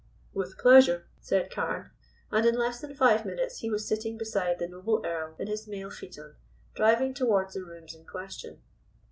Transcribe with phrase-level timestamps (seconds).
[0.33, 1.91] "With pleasure," said Carne,
[2.31, 5.67] and in less than five minutes he was sitting beside the noble Earl in his
[5.67, 6.33] mail phaeton,
[6.73, 8.63] driving towards the rooms in question.